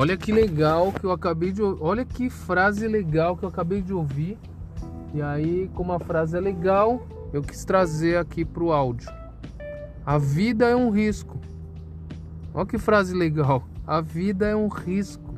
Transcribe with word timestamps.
Olha 0.00 0.16
que 0.16 0.32
legal 0.32 0.94
que 0.94 1.04
eu 1.04 1.12
acabei 1.12 1.52
de 1.52 1.60
Olha 1.60 2.06
que 2.06 2.30
frase 2.30 2.88
legal 2.88 3.36
que 3.36 3.44
eu 3.44 3.50
acabei 3.50 3.82
de 3.82 3.92
ouvir. 3.92 4.38
E 5.12 5.20
aí, 5.20 5.70
como 5.74 5.92
a 5.92 6.00
frase 6.00 6.38
é 6.38 6.40
legal, 6.40 7.06
eu 7.34 7.42
quis 7.42 7.66
trazer 7.66 8.16
aqui 8.16 8.42
pro 8.42 8.72
áudio. 8.72 9.12
A 10.06 10.16
vida 10.16 10.66
é 10.66 10.74
um 10.74 10.88
risco. 10.88 11.38
Olha 12.54 12.64
que 12.64 12.78
frase 12.78 13.14
legal. 13.14 13.68
A 13.86 14.00
vida 14.00 14.46
é 14.46 14.56
um 14.56 14.68
risco. 14.68 15.34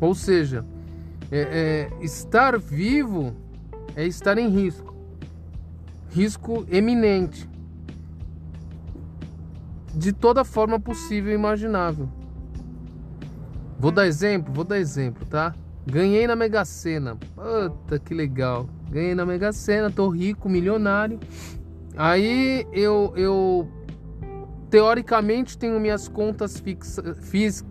Ou 0.00 0.12
seja, 0.12 0.66
é, 1.30 1.90
é, 2.00 2.04
estar 2.04 2.58
vivo 2.58 3.32
é 3.94 4.04
estar 4.04 4.38
em 4.38 4.48
risco. 4.48 4.92
Risco 6.10 6.66
eminente. 6.68 7.48
De 9.94 10.12
toda 10.12 10.42
forma 10.42 10.80
possível 10.80 11.30
e 11.30 11.36
imaginável. 11.36 12.17
Vou 13.78 13.92
dar 13.92 14.06
exemplo? 14.06 14.52
Vou 14.52 14.64
dar 14.64 14.78
exemplo, 14.78 15.24
tá? 15.26 15.54
Ganhei 15.86 16.26
na 16.26 16.34
Mega 16.34 16.64
Sena. 16.64 17.16
Puta 17.34 17.98
que 17.98 18.12
legal. 18.12 18.68
Ganhei 18.90 19.14
na 19.14 19.24
Mega 19.24 19.52
Sena, 19.52 19.90
tô 19.90 20.08
rico, 20.08 20.48
milionário. 20.48 21.18
Aí 21.96 22.66
eu, 22.72 23.12
eu 23.16 23.68
teoricamente 24.68 25.56
tenho 25.56 25.78
minhas 25.78 26.08
contas 26.08 26.58
fixas. 26.58 27.16
Fiz, 27.28 27.64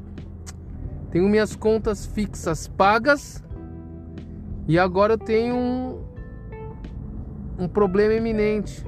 tenho 1.12 1.28
minhas 1.28 1.56
contas 1.56 2.06
fixas 2.06 2.68
pagas. 2.68 3.44
E 4.68 4.80
agora 4.80 5.14
eu 5.14 5.18
tenho 5.18 5.56
um, 5.56 6.04
um 7.60 7.68
problema 7.68 8.14
eminente 8.14 8.86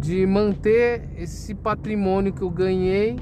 de 0.00 0.26
manter 0.26 1.08
esse 1.16 1.54
patrimônio 1.54 2.32
que 2.32 2.42
eu 2.42 2.50
ganhei 2.50 3.16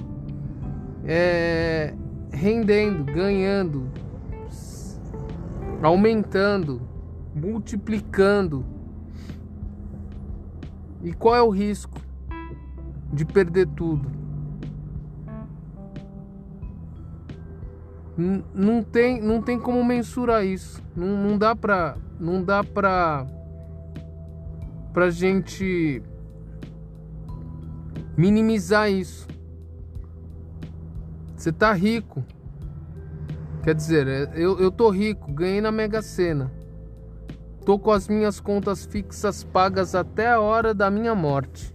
é, 1.05 1.93
rendendo, 2.33 3.05
ganhando, 3.05 3.88
aumentando, 5.83 6.80
multiplicando. 7.35 8.65
E 11.02 11.13
qual 11.13 11.37
é 11.37 11.43
o 11.43 11.51
risco 11.51 12.01
de 13.13 13.24
perder 13.24 13.66
tudo? 13.69 14.11
Não 18.55 18.83
tem, 18.83 19.21
não 19.21 19.41
tem 19.41 19.59
como 19.59 19.83
mensurar 19.85 20.45
isso. 20.45 20.83
Não, 20.95 21.17
não 21.17 21.39
dá 21.39 21.57
pra, 21.57 21.96
não 22.21 22.43
dá 22.45 22.63
pra, 22.63 23.27
pra 24.93 25.11
gente 25.11 26.02
minimizar 28.17 28.91
isso. 28.91 29.27
Você 31.43 31.51
tá 31.51 31.73
rico. 31.73 32.24
Quer 33.65 33.74
dizer, 33.74 34.07
é, 34.07 34.30
eu, 34.37 34.60
eu 34.60 34.71
tô 34.71 34.90
rico, 34.90 35.32
ganhei 35.32 35.60
na 35.60 35.73
Mega 35.73 36.01
Sena. 36.01 36.52
Tô 37.66 37.80
com 37.80 37.90
as 37.90 38.07
minhas 38.07 38.38
contas 38.38 38.87
fixas 38.87 39.43
pagas 39.43 39.96
até 39.96 40.29
a 40.29 40.38
hora 40.38 40.73
da 40.73 40.88
minha 40.88 41.16
morte. 41.16 41.74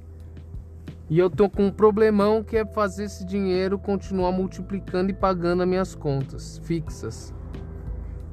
E 1.10 1.20
eu 1.20 1.30
tô 1.30 1.50
com 1.50 1.66
um 1.66 1.70
problemão 1.70 2.46
que 2.46 2.56
é 2.56 2.66
fazer 2.66 3.04
esse 3.04 3.26
dinheiro 3.26 3.78
continuar 3.78 4.32
multiplicando 4.32 5.12
e 5.12 5.14
pagando 5.14 5.64
as 5.64 5.68
minhas 5.68 5.94
contas 5.94 6.62
fixas. 6.64 7.34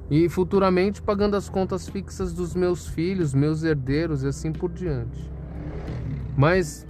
E 0.08 0.28
futuramente 0.28 1.02
pagando 1.02 1.36
as 1.36 1.48
contas 1.48 1.88
fixas 1.88 2.32
dos 2.32 2.54
meus 2.54 2.86
filhos, 2.86 3.34
meus 3.34 3.64
herdeiros 3.64 4.22
e 4.22 4.28
assim 4.28 4.52
por 4.52 4.70
diante. 4.70 5.28
Mas 6.36 6.86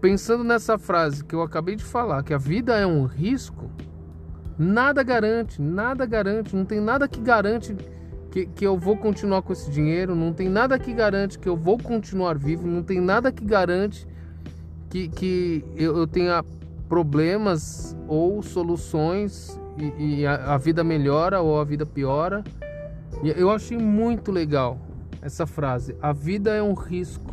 pensando 0.00 0.44
nessa 0.44 0.78
frase 0.78 1.24
que 1.24 1.34
eu 1.34 1.42
acabei 1.42 1.76
de 1.76 1.84
falar, 1.84 2.22
que 2.22 2.34
a 2.34 2.38
vida 2.38 2.76
é 2.76 2.86
um 2.86 3.04
risco, 3.04 3.70
nada 4.58 5.02
garante, 5.02 5.60
nada 5.60 6.06
garante, 6.06 6.54
não 6.54 6.64
tem 6.64 6.80
nada 6.80 7.08
que 7.08 7.20
garante 7.20 7.76
que, 8.30 8.46
que 8.46 8.66
eu 8.66 8.78
vou 8.78 8.96
continuar 8.96 9.42
com 9.42 9.52
esse 9.52 9.70
dinheiro, 9.70 10.14
não 10.14 10.32
tem 10.32 10.48
nada 10.48 10.78
que 10.78 10.92
garante 10.92 11.38
que 11.38 11.48
eu 11.48 11.56
vou 11.56 11.78
continuar 11.78 12.38
vivo, 12.38 12.66
não 12.66 12.82
tem 12.82 13.00
nada 13.00 13.30
que 13.30 13.44
garante 13.44 14.06
que, 14.88 15.08
que 15.08 15.64
eu, 15.76 15.96
eu 15.96 16.06
tenha 16.06 16.44
problemas 16.88 17.96
ou 18.08 18.42
soluções 18.42 19.58
e, 19.78 20.20
e 20.20 20.26
a, 20.26 20.54
a 20.54 20.58
vida 20.58 20.82
melhora 20.84 21.40
ou 21.40 21.60
a 21.60 21.64
vida 21.64 21.86
piora. 21.86 22.44
E 23.22 23.30
eu 23.30 23.50
achei 23.50 23.78
muito 23.78 24.32
legal 24.32 24.78
essa 25.20 25.46
frase. 25.46 25.96
A 26.02 26.12
vida 26.12 26.50
é 26.50 26.62
um 26.62 26.74
risco. 26.74 27.32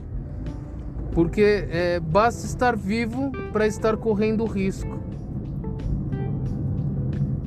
Porque 1.14 1.68
é, 1.70 2.00
basta 2.00 2.46
estar 2.46 2.76
vivo 2.76 3.32
para 3.52 3.66
estar 3.68 3.98
correndo 3.98 4.46
risco. 4.46 5.00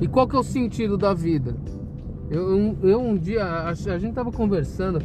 E 0.01 0.07
qual 0.07 0.27
que 0.27 0.35
é 0.35 0.39
o 0.39 0.43
sentido 0.43 0.97
da 0.97 1.13
vida? 1.13 1.55
Eu, 2.29 2.77
eu 2.83 2.99
um 2.99 3.15
dia, 3.15 3.43
a, 3.43 3.69
a 3.69 3.73
gente 3.73 4.09
estava 4.09 4.31
conversando, 4.31 5.01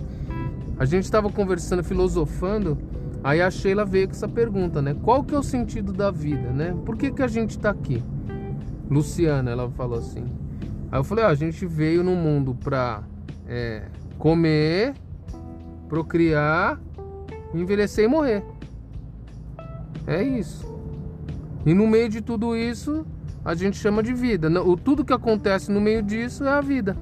a 0.78 0.84
gente 0.84 1.04
estava 1.04 1.30
conversando, 1.30 1.84
filosofando, 1.84 2.78
aí 3.22 3.40
a 3.40 3.50
Sheila 3.50 3.84
veio 3.84 4.08
com 4.08 4.14
essa 4.14 4.28
pergunta, 4.28 4.80
né? 4.80 4.96
Qual 5.02 5.22
que 5.22 5.34
é 5.34 5.38
o 5.38 5.42
sentido 5.42 5.92
da 5.92 6.10
vida, 6.10 6.50
né? 6.50 6.74
Por 6.84 6.96
que, 6.96 7.10
que 7.10 7.22
a 7.22 7.28
gente 7.28 7.50
está 7.50 7.70
aqui? 7.70 8.02
Luciana, 8.90 9.50
ela 9.50 9.70
falou 9.70 9.98
assim. 9.98 10.24
Aí 10.90 10.98
eu 10.98 11.04
falei, 11.04 11.24
a 11.24 11.34
gente 11.34 11.66
veio 11.66 12.02
no 12.02 12.16
mundo 12.16 12.54
para 12.54 13.02
é, 13.46 13.82
comer, 14.18 14.94
procriar 15.88 16.80
envelhecer 17.54 18.04
e 18.04 18.08
morrer. 18.08 18.44
É 20.06 20.22
isso. 20.22 20.66
E 21.66 21.74
no 21.74 21.86
meio 21.86 22.08
de 22.08 22.20
tudo 22.20 22.56
isso, 22.56 23.04
a 23.44 23.54
gente 23.54 23.76
chama 23.76 24.02
de 24.02 24.12
vida. 24.14 24.48
O 24.62 24.76
tudo 24.76 25.04
que 25.04 25.12
acontece 25.12 25.70
no 25.70 25.80
meio 25.80 26.02
disso 26.02 26.44
é 26.44 26.50
a 26.50 26.60
vida. 26.60 26.96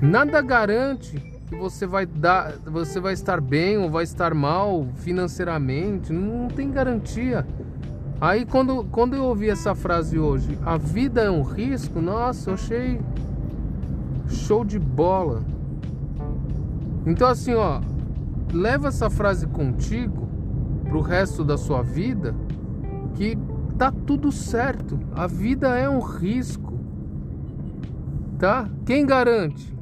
Nada 0.00 0.42
garante 0.42 1.16
que 1.46 1.56
você 1.56 1.86
vai 1.86 2.04
dar, 2.04 2.52
você 2.64 3.00
vai 3.00 3.14
estar 3.14 3.40
bem 3.40 3.78
ou 3.78 3.88
vai 3.88 4.04
estar 4.04 4.34
mal 4.34 4.86
financeiramente, 4.96 6.12
não 6.12 6.48
tem 6.48 6.70
garantia. 6.70 7.46
Aí 8.20 8.44
quando, 8.44 8.84
quando 8.90 9.14
eu 9.14 9.24
ouvi 9.24 9.48
essa 9.48 9.74
frase 9.74 10.18
hoje, 10.18 10.58
a 10.64 10.76
vida 10.76 11.22
é 11.22 11.30
um 11.30 11.42
risco, 11.42 12.00
nossa, 12.00 12.50
eu 12.50 12.54
achei 12.54 13.00
show 14.28 14.64
de 14.64 14.78
bola. 14.78 15.42
Então 17.06 17.28
assim, 17.28 17.54
ó, 17.54 17.80
leva 18.52 18.88
essa 18.88 19.10
frase 19.10 19.46
contigo 19.46 20.28
pro 20.84 21.00
resto 21.00 21.44
da 21.44 21.56
sua 21.56 21.82
vida 21.82 22.34
que 23.14 23.36
tá 23.78 23.90
tudo 23.90 24.30
certo. 24.30 24.98
A 25.14 25.26
vida 25.26 25.76
é 25.76 25.88
um 25.88 26.00
risco. 26.00 26.78
Tá? 28.38 28.68
Quem 28.84 29.06
garante? 29.06 29.74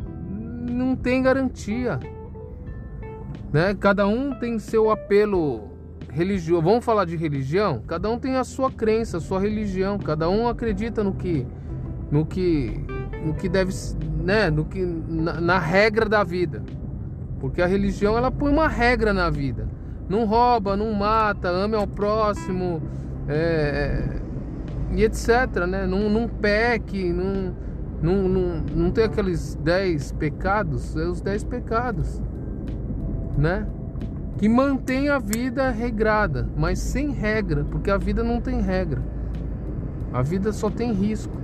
Não 0.71 0.95
tem 0.97 1.23
garantia. 1.23 1.99
Né? 3.53 3.75
Cada 3.75 4.07
um 4.07 4.33
tem 4.39 4.59
seu 4.59 4.91
apelo 4.91 5.75
religioso. 6.11 6.63
Vamos 6.63 6.85
falar 6.85 7.05
de 7.05 7.17
religião? 7.17 7.83
Cada 7.87 8.09
um 8.09 8.19
tem 8.19 8.37
a 8.37 8.45
sua 8.45 8.71
crença, 8.71 9.19
a 9.19 9.21
sua 9.21 9.41
religião. 9.41 9.99
Cada 9.99 10.29
um 10.29 10.49
acredita 10.49 11.03
no 11.03 11.15
que 11.15 11.47
no 12.11 12.25
que 12.25 12.81
no 13.25 13.35
que 13.35 13.49
deve, 13.49 13.73
né, 14.23 14.51
no 14.51 14.65
que 14.65 14.85
na, 14.85 15.41
na 15.41 15.59
regra 15.59 16.09
da 16.09 16.23
vida. 16.23 16.63
Porque 17.44 17.60
a 17.60 17.66
religião 17.66 18.16
ela 18.16 18.31
põe 18.31 18.50
uma 18.50 18.66
regra 18.66 19.12
na 19.12 19.28
vida. 19.28 19.69
Não 20.09 20.25
rouba, 20.25 20.78
não 20.78 20.91
mata, 20.94 21.50
ame 21.50 21.77
ao 21.77 21.87
próximo, 21.87 22.81
é, 23.28 24.03
e 24.93 25.05
etc. 25.05 25.66
Né? 25.69 25.87
Não, 25.87 26.09
não 26.09 26.27
peque, 26.27 27.12
não, 27.12 27.54
não, 28.00 28.27
não, 28.27 28.60
não 28.75 28.91
tem 28.91 29.04
aqueles 29.04 29.56
dez 29.56 30.10
pecados, 30.10 30.97
é 30.97 31.04
os 31.04 31.21
dez 31.21 31.44
pecados, 31.44 32.19
né? 33.37 33.66
Que 34.38 34.49
mantém 34.49 35.10
a 35.10 35.19
vida 35.19 35.69
regrada, 35.69 36.49
mas 36.56 36.78
sem 36.78 37.10
regra, 37.10 37.63
porque 37.65 37.91
a 37.91 37.98
vida 37.98 38.24
não 38.24 38.41
tem 38.41 38.63
regra. 38.63 39.03
A 40.15 40.22
vida 40.22 40.51
só 40.51 40.71
tem 40.71 40.95
risco 40.95 41.36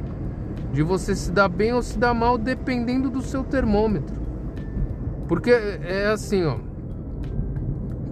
de 0.73 0.83
você 0.83 1.15
se 1.15 1.31
dar 1.31 1.51
bem 1.51 1.75
ou 1.75 1.83
se 1.83 1.99
dar 1.99 2.15
mal 2.15 2.39
dependendo 2.39 3.11
do 3.11 3.21
seu 3.21 3.45
termômetro. 3.45 4.20
Porque 5.31 5.53
é 5.53 6.07
assim, 6.09 6.43
ó. 6.43 6.59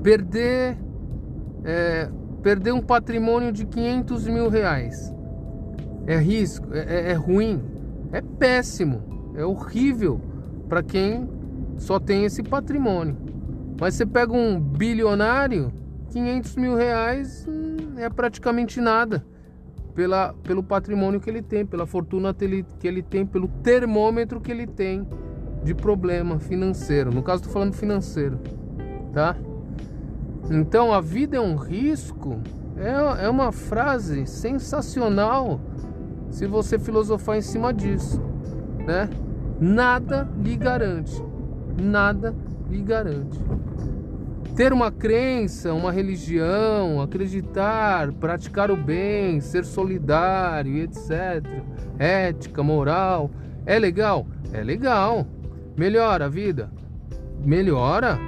Perder. 0.05 0.79
É, 1.65 2.09
perder 2.45 2.73
um 2.73 2.81
patrimônio 2.81 3.51
de 3.51 3.67
500 3.67 4.29
mil 4.29 4.49
reais. 4.49 5.13
É 6.07 6.17
risco, 6.17 6.73
é, 6.73 6.79
é, 6.79 7.11
é 7.11 7.15
ruim, 7.15 7.61
é 8.13 8.21
péssimo, 8.23 9.33
é 9.35 9.45
horrível 9.45 10.21
para 10.69 10.81
quem 10.81 11.29
só 11.77 11.99
tem 11.99 12.25
esse 12.25 12.41
patrimônio. 12.41 13.17
Mas 13.81 13.97
você 13.97 14.07
pega 14.07 14.33
um 14.33 14.61
bilionário, 14.61 15.73
500 16.11 16.55
mil 16.55 16.77
reais 16.77 17.45
é 17.97 18.09
praticamente 18.09 18.81
nada 18.81 19.27
pela, 19.93 20.35
pelo 20.45 20.63
patrimônio 20.63 21.21
que 21.21 21.29
ele 21.29 21.43
tem, 21.43 21.67
pela 21.67 21.85
fortuna 21.85 22.33
que 22.33 22.45
ele 22.87 23.03
tem, 23.03 23.27
pelo 23.27 23.49
termômetro 23.49 24.41
que 24.41 24.53
ele 24.53 24.69
tem 24.69 25.05
de 25.69 25.75
problema 25.75 26.39
financeiro. 26.39 27.13
No 27.13 27.23
caso, 27.23 27.43
estou 27.43 27.53
falando 27.53 27.75
financeiro, 27.75 28.41
tá? 29.13 29.37
Então, 30.51 30.95
a 30.95 31.01
vida 31.01 31.37
é 31.37 31.41
um 31.41 31.57
risco 31.57 32.41
é, 32.79 33.27
é 33.27 33.29
uma 33.29 33.53
frase 33.53 34.27
sensacional 34.27 35.61
se 36.31 36.47
você 36.47 36.79
filosofar 36.79 37.37
em 37.37 37.43
cima 37.43 37.73
disso, 37.73 38.23
né? 38.87 39.11
Nada 39.61 40.27
lhe 40.43 40.57
garante, 40.57 41.23
nada 41.79 42.35
lhe 42.71 42.81
garante. 42.81 43.39
Ter 44.57 44.73
uma 44.73 44.91
crença, 44.91 45.75
uma 45.75 45.93
religião, 45.93 47.03
acreditar, 47.03 48.11
praticar 48.13 48.71
o 48.71 48.77
bem, 48.77 49.39
ser 49.41 49.67
solidário, 49.67 50.79
etc. 50.79 51.45
Ética, 51.99 52.63
moral, 52.63 53.31
é 53.67 53.79
legal? 53.79 54.27
É 54.53 54.63
legal. 54.63 55.27
Melhora 55.79 56.25
a 56.25 56.29
vida? 56.29 56.73
Melhora. 57.45 58.19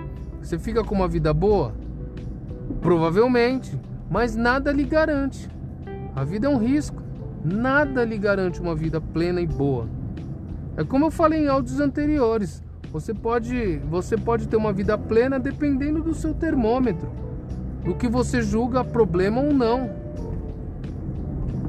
Você 0.41 0.57
fica 0.57 0.85
com 0.85 0.95
uma 0.95 1.09
vida 1.09 1.35
boa? 1.35 1.75
Provavelmente, 2.81 3.77
mas 4.09 4.37
nada 4.37 4.71
lhe 4.71 4.85
garante. 4.85 5.51
A 6.15 6.23
vida 6.23 6.47
é 6.47 6.49
um 6.49 6.59
risco. 6.59 7.03
Nada 7.45 8.05
lhe 8.05 8.17
garante 8.17 8.61
uma 8.61 8.73
vida 8.77 9.01
plena 9.01 9.41
e 9.41 9.49
boa. 9.49 9.89
É 10.77 10.85
como 10.85 11.07
eu 11.07 11.11
falei 11.11 11.43
em 11.43 11.49
áudios 11.49 11.81
anteriores. 11.81 12.63
Você 12.93 13.13
pode, 13.13 13.79
você 13.79 14.17
pode 14.17 14.47
ter 14.47 14.57
uma 14.57 14.73
vida 14.73 14.97
plena 14.97 15.37
dependendo 15.41 16.01
do 16.01 16.15
seu 16.15 16.33
termômetro, 16.33 17.11
do 17.85 17.97
que 17.97 18.07
você 18.07 18.43
julga 18.43 18.85
problema 18.85 19.41
ou 19.41 19.53
não. 19.53 19.91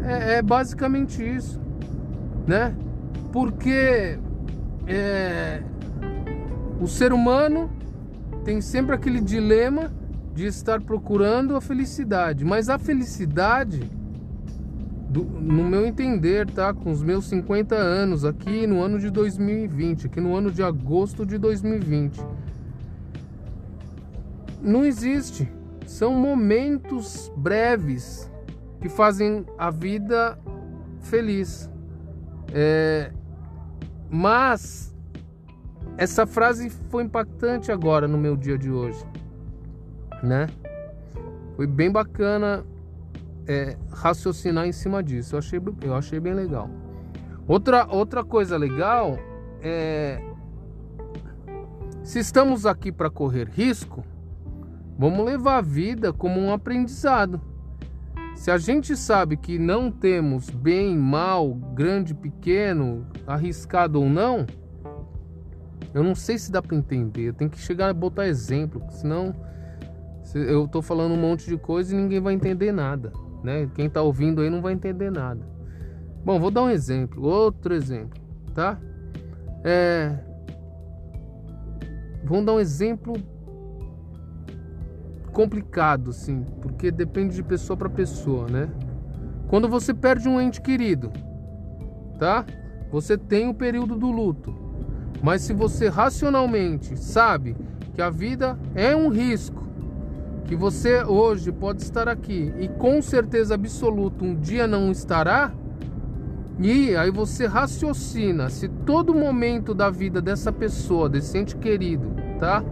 É, 0.03 0.35
é 0.35 0.41
basicamente 0.43 1.23
isso, 1.23 1.59
né? 2.45 2.75
Porque 3.31 4.19
é, 4.87 5.61
o 6.81 6.87
ser 6.87 7.13
humano 7.13 7.69
tem 8.43 8.59
sempre 8.59 8.95
aquele 8.95 9.21
dilema 9.21 9.91
de 10.33 10.47
estar 10.47 10.81
procurando 10.81 11.55
a 11.55 11.61
felicidade, 11.61 12.43
mas 12.43 12.69
a 12.69 12.79
felicidade, 12.79 13.89
do, 15.07 15.23
no 15.23 15.63
meu 15.63 15.85
entender, 15.85 16.49
tá, 16.49 16.73
com 16.73 16.89
os 16.89 17.03
meus 17.03 17.25
50 17.25 17.75
anos 17.75 18.25
aqui 18.25 18.65
no 18.65 18.81
ano 18.81 18.97
de 18.97 19.11
2020, 19.11 20.07
aqui 20.07 20.19
no 20.19 20.35
ano 20.35 20.49
de 20.49 20.63
agosto 20.63 21.23
de 21.23 21.37
2020, 21.37 22.19
não 24.61 24.83
existe. 24.83 25.51
São 25.85 26.13
momentos 26.13 27.31
breves 27.35 28.31
que 28.79 28.87
fazem 28.87 29.45
a 29.57 29.69
vida 29.69 30.39
feliz. 31.01 31.69
É, 32.53 33.11
mas 34.09 34.95
essa 36.01 36.25
frase 36.25 36.67
foi 36.89 37.03
impactante 37.03 37.71
agora 37.71 38.07
no 38.07 38.17
meu 38.17 38.35
dia 38.35 38.57
de 38.57 38.71
hoje, 38.71 39.05
né? 40.23 40.47
Foi 41.55 41.67
bem 41.67 41.91
bacana 41.91 42.65
é, 43.47 43.77
raciocinar 43.91 44.65
em 44.65 44.71
cima 44.71 45.03
disso. 45.03 45.35
Eu 45.35 45.37
achei, 45.37 45.61
eu 45.83 45.93
achei 45.93 46.19
bem 46.19 46.33
legal. 46.33 46.71
Outra, 47.47 47.85
outra 47.87 48.23
coisa 48.23 48.57
legal 48.57 49.19
é 49.61 50.19
se 52.01 52.17
estamos 52.17 52.65
aqui 52.65 52.91
para 52.91 53.11
correr 53.11 53.47
risco, 53.47 54.03
vamos 54.97 55.23
levar 55.23 55.57
a 55.57 55.61
vida 55.61 56.11
como 56.11 56.41
um 56.41 56.51
aprendizado. 56.51 57.39
Se 58.35 58.49
a 58.49 58.57
gente 58.57 58.97
sabe 58.97 59.37
que 59.37 59.59
não 59.59 59.91
temos 59.91 60.49
bem, 60.49 60.97
mal, 60.97 61.53
grande, 61.53 62.15
pequeno, 62.15 63.05
arriscado 63.27 64.01
ou 64.01 64.09
não, 64.09 64.47
eu 65.93 66.03
não 66.03 66.15
sei 66.15 66.37
se 66.37 66.51
dá 66.51 66.61
para 66.61 66.75
entender. 66.75 67.29
Eu 67.29 67.33
tenho 67.33 67.49
que 67.49 67.59
chegar 67.59 67.89
e 67.89 67.93
botar 67.93 68.27
exemplo, 68.27 68.83
senão 68.89 69.33
eu 70.33 70.67
tô 70.67 70.81
falando 70.81 71.13
um 71.13 71.17
monte 71.17 71.47
de 71.47 71.57
coisa 71.57 71.93
e 71.93 71.97
ninguém 71.97 72.19
vai 72.19 72.33
entender 72.33 72.71
nada, 72.71 73.11
né? 73.43 73.69
Quem 73.75 73.89
tá 73.89 74.01
ouvindo 74.01 74.41
aí 74.41 74.49
não 74.49 74.61
vai 74.61 74.73
entender 74.73 75.11
nada. 75.11 75.45
Bom, 76.23 76.39
vou 76.39 76.51
dar 76.51 76.63
um 76.63 76.69
exemplo, 76.69 77.23
outro 77.25 77.73
exemplo, 77.73 78.21
tá? 78.53 78.79
É... 79.63 80.17
Vamos 82.23 82.45
dar 82.45 82.53
um 82.53 82.59
exemplo 82.59 83.13
complicado, 85.33 86.13
sim, 86.13 86.45
porque 86.61 86.91
depende 86.91 87.35
de 87.35 87.43
pessoa 87.43 87.75
para 87.75 87.89
pessoa, 87.89 88.47
né? 88.47 88.69
Quando 89.47 89.67
você 89.67 89.93
perde 89.93 90.29
um 90.29 90.39
ente 90.39 90.61
querido, 90.61 91.11
tá? 92.17 92.45
Você 92.91 93.17
tem 93.17 93.49
o 93.49 93.53
período 93.53 93.95
do 93.95 94.11
luto. 94.11 94.53
Mas 95.21 95.41
se 95.41 95.53
você 95.53 95.87
racionalmente 95.87 96.97
sabe 96.97 97.55
que 97.93 98.01
a 98.01 98.09
vida 98.09 98.57
é 98.73 98.95
um 98.95 99.09
risco, 99.09 99.61
que 100.45 100.55
você 100.55 101.03
hoje 101.03 101.51
pode 101.51 101.81
estar 101.81 102.09
aqui 102.09 102.53
e 102.59 102.67
com 102.67 103.01
certeza 103.01 103.55
absoluta 103.55 104.25
um 104.25 104.35
dia 104.35 104.67
não 104.67 104.91
estará, 104.91 105.51
e 106.59 106.95
aí 106.95 107.09
você 107.09 107.47
raciocina 107.47 108.49
se 108.49 108.67
todo 108.67 109.15
momento 109.15 109.73
da 109.73 109.89
vida 109.89 110.21
dessa 110.21 110.51
pessoa, 110.51 111.09
desse 111.09 111.37
ente 111.37 111.55
querido, 111.55 112.11
tá? 112.39 112.63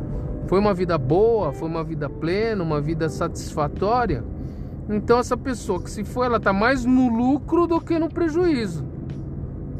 Foi 0.47 0.59
uma 0.59 0.73
vida 0.73 0.97
boa, 0.97 1.53
foi 1.53 1.67
uma 1.67 1.83
vida 1.83 2.09
plena, 2.09 2.63
uma 2.63 2.81
vida 2.81 3.07
satisfatória. 3.07 4.23
Então 4.89 5.19
essa 5.19 5.37
pessoa 5.37 5.81
que 5.81 5.89
se 5.89 6.03
foi, 6.03 6.25
ela 6.25 6.39
tá 6.39 6.51
mais 6.51 6.83
no 6.83 7.07
lucro 7.07 7.67
do 7.67 7.79
que 7.79 7.97
no 7.97 8.09
prejuízo, 8.09 8.83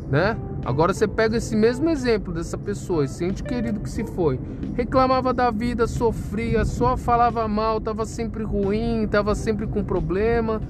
né? 0.09 0.37
Agora 0.65 0.93
você 0.93 1.07
pega 1.07 1.37
esse 1.37 1.55
mesmo 1.55 1.89
exemplo 1.89 2.33
dessa 2.33 2.57
pessoa, 2.57 3.05
esse 3.05 3.23
ente 3.23 3.41
querido 3.41 3.79
que 3.79 3.89
se 3.89 4.03
foi, 4.03 4.39
reclamava 4.75 5.33
da 5.33 5.49
vida, 5.49 5.87
sofria, 5.87 6.65
só 6.65 6.97
falava 6.97 7.47
mal, 7.47 7.79
tava 7.79 8.05
sempre 8.05 8.43
ruim, 8.43 9.07
tava 9.07 9.33
sempre 9.35 9.65
com 9.65 9.83
problema, 9.83 10.61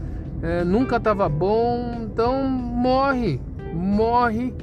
é, 0.42 0.64
nunca 0.64 1.00
tava 1.00 1.28
bom, 1.28 2.02
então 2.04 2.44
morre, 2.48 3.42
morre 3.74 4.54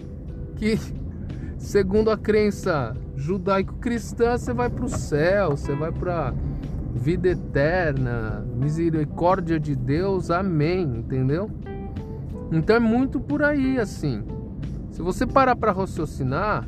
que 0.54 0.78
segundo 1.58 2.10
a 2.10 2.16
crença 2.16 2.96
judaico-cristã, 3.16 4.38
você 4.38 4.52
vai 4.52 4.70
para 4.70 4.84
o 4.84 4.88
céu, 4.88 5.50
você 5.50 5.74
vai 5.74 5.90
para 5.90 6.32
vida 6.94 7.28
eterna, 7.28 8.46
misericórdia 8.54 9.58
de 9.58 9.74
Deus, 9.74 10.30
amém, 10.30 10.82
entendeu? 10.82 11.50
Então 12.50 12.76
é 12.76 12.80
muito 12.80 13.20
por 13.20 13.42
aí 13.42 13.78
assim. 13.78 14.35
Se 14.96 15.02
você 15.02 15.26
parar 15.26 15.54
para 15.54 15.72
raciocinar, 15.72 16.66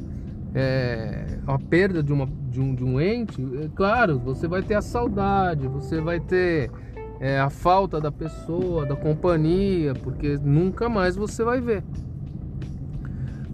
é, 0.55 1.39
a 1.47 1.59
perda 1.59 2.03
de, 2.03 2.13
uma, 2.13 2.29
de, 2.51 2.61
um, 2.61 2.75
de 2.75 2.85
um 2.85 3.01
ente, 3.01 3.43
é 3.65 3.71
claro, 3.75 4.19
você 4.19 4.47
vai 4.47 4.61
ter 4.61 4.75
a 4.75 4.83
saudade, 4.83 5.67
você 5.67 5.99
vai 5.99 6.21
ter 6.21 6.71
é, 7.21 7.41
a 7.41 7.49
falta 7.49 7.99
da 7.99 8.13
pessoa, 8.13 8.85
da 8.85 8.95
companhia, 8.95 9.95
porque 9.95 10.37
nunca 10.43 10.91
mais 10.91 11.17
você 11.17 11.43
vai 11.43 11.59
ver. 11.59 11.83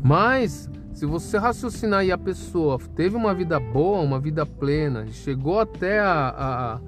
Mas 0.02 0.68
se 0.92 1.06
você 1.06 1.38
raciocinar 1.38 2.04
e 2.04 2.10
a 2.10 2.18
pessoa 2.18 2.76
teve 2.96 3.14
uma 3.14 3.32
vida 3.32 3.60
boa, 3.60 4.00
uma 4.00 4.18
vida 4.18 4.44
plena, 4.44 5.06
chegou 5.06 5.60
até 5.60 6.00
a, 6.00 6.34
a, 6.36 6.80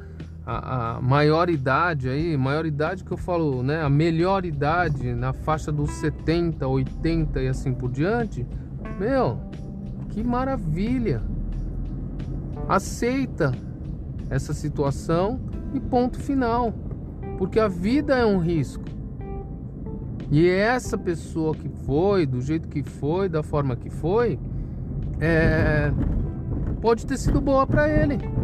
a, 0.47 0.97
a 0.97 1.01
maior 1.01 1.51
idade 1.51 2.09
aí, 2.09 2.37
maior 2.37 2.65
idade 2.65 3.03
que 3.03 3.11
eu 3.11 3.17
falo, 3.17 3.65
né? 3.65 3.83
A 3.83 3.91
melhor 3.91 4.45
idade 4.45 5.13
na 5.13 5.33
faixa 5.33 5.73
dos 5.73 5.91
70, 5.95 6.67
80 6.67 7.43
e 7.43 7.49
assim 7.49 7.75
por 7.75 7.91
diante, 7.91 8.47
meu, 8.97 9.41
que 10.11 10.23
maravilha! 10.23 11.21
Aceita 12.69 13.53
essa 14.31 14.55
situação 14.55 15.41
e 15.75 15.81
ponto 15.81 16.19
final. 16.19 16.73
Porque 17.39 17.59
a 17.59 17.69
vida 17.69 18.17
é 18.17 18.25
um 18.25 18.39
risco. 18.39 18.85
E 20.31 20.49
essa 20.49 20.97
pessoa 20.97 21.55
que 21.55 21.69
foi, 21.69 22.25
do 22.25 22.41
jeito 22.41 22.69
que 22.69 22.83
foi, 22.83 23.29
da 23.29 23.43
forma 23.43 23.77
que 23.77 23.91
foi, 23.91 24.39
é, 25.21 25.93
pode 26.81 27.07
ter 27.07 27.17
sido 27.17 27.41
boa 27.41 27.67
para 27.67 27.89
ele. 27.89 28.36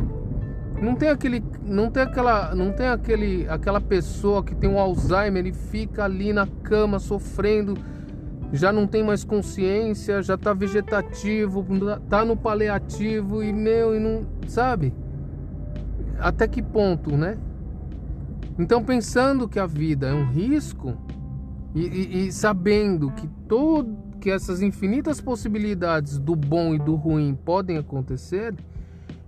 Não 0.83 0.97
tem 0.97 1.11
aquele, 1.11 1.45
não 1.65 1.89
tem 1.89 2.03
aquela, 2.03 2.57
não 2.57 2.73
tem 2.73 2.89
aquele, 2.89 3.49
aquela 3.49 3.81
pessoa 3.81 4.43
que 4.43 4.53
tem 4.53 4.69
um 4.69 4.81
Alzheimer 4.81 5.47
e 5.47 5.53
fica 5.53 6.05
ali 6.05 6.33
na 6.33 6.45
cama 6.65 6.99
sofrendo, 6.99 7.75
já 8.53 8.73
não 8.73 8.85
tem 8.85 9.05
mais 9.05 9.23
consciência, 9.23 10.21
já 10.21 10.37
tá 10.37 10.53
vegetativo, 10.53 11.65
tá 12.09 12.25
no 12.25 12.37
paliativo 12.37 13.45
e 13.45 13.53
meu 13.53 13.95
e 13.95 14.01
não, 14.01 14.27
sabe? 14.49 14.93
Até 16.19 16.49
que 16.49 16.61
ponto, 16.61 17.17
né? 17.17 17.39
Então 18.59 18.83
pensando 18.83 19.49
que 19.49 19.61
a 19.61 19.67
vida 19.67 20.09
é 20.09 20.13
um 20.13 20.27
risco, 20.27 20.99
e, 21.77 21.87
e, 21.87 22.27
e 22.27 22.33
sabendo 22.33 23.13
que 23.13 23.29
todo 23.49 24.13
que 24.21 24.31
essas 24.31 24.63
infinitas 24.63 25.21
possibilidades 25.21 26.19
do 26.19 26.37
bom 26.37 26.75
e 26.75 26.79
do 26.79 26.95
ruim 26.95 27.37
podem 27.45 27.77
acontecer 27.77 28.55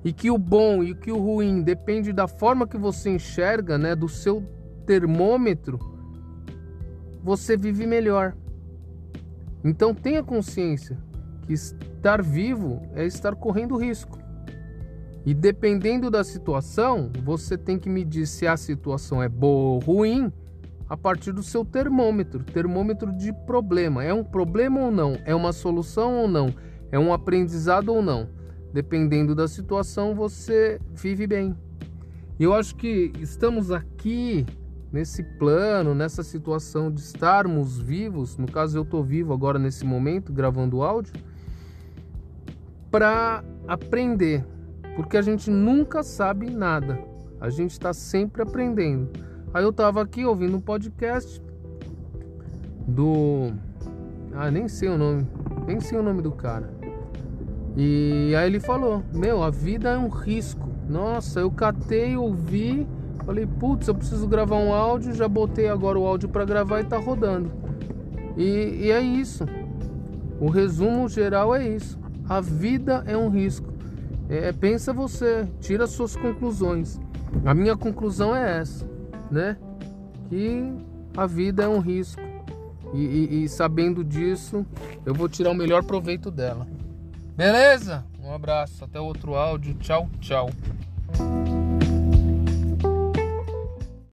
e 0.05 0.13
que 0.13 0.31
o 0.31 0.37
bom 0.37 0.85
e 0.85 0.95
que 0.95 1.11
o 1.11 1.19
ruim 1.19 1.63
depende 1.63 2.13
da 2.13 2.29
forma 2.29 2.67
que 2.67 2.77
você 2.77 3.11
enxerga, 3.11 3.79
né, 3.79 3.97
do 3.97 4.09
seu 4.09 4.43
termômetro, 4.87 5.79
você 7.23 7.57
vive 7.57 7.87
melhor. 7.87 8.37
Então 9.65 9.95
tenha 9.95 10.23
consciência 10.23 10.99
que 11.47 11.55
estar 11.55 12.23
vivo 12.23 12.83
é 12.95 13.07
estar 13.07 13.35
correndo 13.35 13.79
risco. 13.79 14.19
E 15.25 15.33
dependendo 15.33 16.11
da 16.11 16.23
situação, 16.23 17.11
você 17.23 17.57
tem 17.57 17.79
que 17.79 17.89
medir 17.89 18.27
se 18.27 18.47
a 18.47 18.59
situação 18.59 19.23
é 19.23 19.29
boa 19.29 19.77
ou 19.77 19.79
ruim 19.79 20.31
a 20.87 20.99
partir 20.99 21.33
do 21.33 21.43
seu 21.43 21.65
termômetro, 21.65 22.45
termômetro 22.45 23.11
de 23.11 23.33
problema. 23.47 24.05
É 24.05 24.13
um 24.13 24.23
problema 24.23 24.83
ou 24.83 24.91
não? 24.91 25.17
É 25.25 25.35
uma 25.35 25.55
solução 25.55 26.19
ou 26.19 26.29
não? 26.29 26.55
É 26.93 26.99
um 26.99 27.11
aprendizado 27.11 27.89
ou 27.89 28.03
não? 28.03 28.29
Dependendo 28.75 29.37
da 29.37 29.47
situação, 29.47 30.17
você 30.17 30.81
vive 30.93 31.29
bem. 31.29 31.57
E 32.41 32.43
eu 32.43 32.53
acho 32.53 32.75
que 32.75 33.13
estamos 33.21 33.71
aqui 33.71 34.45
nesse 34.93 35.23
plano, 35.23 35.95
nessa 35.95 36.25
situação 36.25 36.91
de 36.91 36.99
estarmos 36.99 37.79
vivos, 37.79 38.37
no 38.37 38.51
caso 38.51 38.77
eu 38.77 38.83
estou 38.83 39.05
vivo 39.05 39.33
agora 39.33 39.61
nesse 39.61 39.87
momento, 39.87 40.33
gravando 40.33 40.83
áudio, 40.83 41.13
para 42.91 43.45
aprender, 43.69 44.45
porque 44.97 45.17
a 45.17 45.23
gente 45.23 45.49
nunca 45.53 46.03
sabe 46.03 46.51
nada, 46.51 46.99
a 47.41 47.51
gente 47.51 47.71
está 47.71 47.93
sempre 47.93 48.43
aprendendo. 48.43 49.09
Aí 49.55 49.63
eu 49.63 49.73
tava 49.73 50.03
aqui 50.03 50.25
ouvindo 50.25 50.57
um 50.57 50.61
podcast 50.61 51.41
do. 52.89 53.53
Ah, 54.33 54.51
nem 54.51 54.67
sei 54.67 54.89
o 54.89 54.99
nome. 54.99 55.29
Nem 55.65 55.79
sei 55.79 55.97
o 55.97 56.03
nome 56.03 56.23
do 56.23 56.33
cara. 56.33 56.83
E 57.77 58.35
aí 58.37 58.47
ele 58.47 58.61
falou: 58.61 59.03
Meu, 59.13 59.43
a 59.43 59.51
vida 59.51 59.91
é 59.91 59.99
um 59.99 60.09
risco. 60.09 60.69
Nossa, 60.89 61.41
eu 61.41 61.51
catei, 61.51 62.17
ouvi. 62.17 62.87
Falei, 63.25 63.47
putz, 63.47 63.89
eu 63.89 63.95
preciso 63.95 64.27
gravar 64.29 64.57
um 64.57 64.73
áudio. 64.73 65.15
Já 65.15 65.27
botei 65.27 65.69
agora 65.69 65.99
o 65.99 66.07
áudio 66.07 66.29
para 66.29 66.45
gravar 66.45 66.81
e 66.81 66.85
tá 66.85 66.99
rodando. 66.99 67.51
E, 68.37 68.83
e 68.83 68.91
é 68.91 69.01
isso. 69.01 69.47
O 70.39 70.51
resumo 70.51 71.09
geral 71.09 71.55
é 71.55 71.67
isso. 71.67 71.99
A 72.29 72.41
vida 72.41 73.03
é 73.07 73.17
um 73.17 73.31
risco. 73.31 73.73
É, 74.29 74.53
pensa 74.53 74.93
você, 74.93 75.49
tira 75.61 75.87
suas 75.87 76.15
conclusões. 76.17 77.01
A 77.45 77.55
minha 77.55 77.77
conclusão 77.77 78.37
é 78.37 78.61
essa 78.61 78.95
né? 79.31 79.57
Que 80.29 80.73
a 81.17 81.27
vida 81.27 81.65
é 81.65 81.69
um 81.69 81.81
risco. 81.81 82.23
E, 82.93 82.99
e, 82.99 83.45
e 83.45 83.49
sabendo 83.49 84.05
disso, 84.05 84.65
eu 85.05 85.13
vou 85.13 85.29
tirar 85.29 85.51
o 85.51 85.55
melhor 85.55 85.83
proveito 85.83 86.31
dela. 86.31 86.67
Beleza? 87.37 88.05
Um 88.23 88.33
abraço, 88.33 88.85
até 88.85 89.01
outro 89.01 89.35
áudio. 89.35 89.75
Tchau, 89.75 90.09
tchau. 90.21 90.51